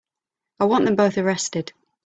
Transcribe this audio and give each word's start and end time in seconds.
I 0.59 0.65
want 0.65 0.85
them 0.85 0.95
both 0.95 1.19
arrested. 1.19 1.73